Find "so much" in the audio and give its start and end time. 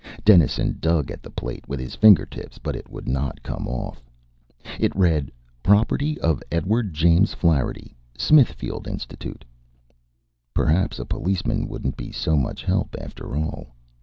12.11-12.63